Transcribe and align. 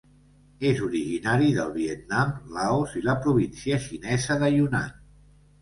És 0.69 0.79
originari 0.85 1.51
del 1.57 1.69
Vietnam, 1.75 2.33
Laos 2.57 2.97
i 3.03 3.05
la 3.11 3.15
província 3.27 3.81
xinesa 3.87 4.43
de 4.47 4.53
Yunnan. 4.57 4.93